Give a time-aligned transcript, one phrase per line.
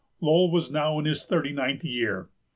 [0.19, 2.27] Lowell was now in his thirty ninth year.